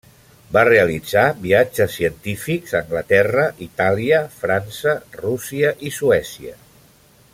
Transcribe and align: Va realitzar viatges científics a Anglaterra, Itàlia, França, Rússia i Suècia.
Va 0.55 0.61
realitzar 0.67 1.25
viatges 1.43 1.97
científics 1.97 2.73
a 2.73 2.77
Anglaterra, 2.85 3.45
Itàlia, 3.67 4.23
França, 4.41 4.97
Rússia 5.21 5.75
i 5.91 5.93
Suècia. 6.01 6.57